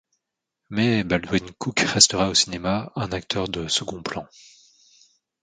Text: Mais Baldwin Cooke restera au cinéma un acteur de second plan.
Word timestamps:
Mais 0.71 1.03
Baldwin 1.03 1.47
Cooke 1.59 1.81
restera 1.81 2.27
au 2.29 2.33
cinéma 2.33 2.91
un 2.95 3.11
acteur 3.11 3.47
de 3.47 3.67
second 3.67 4.01
plan. 4.01 4.27